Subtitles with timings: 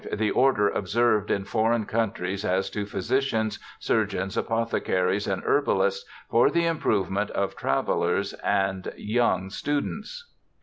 [0.11, 6.65] The order observed in foreign countries as to physicians, surgeons, apothecaries, and herbalists for the
[6.65, 10.25] improvement of travellers and young students.'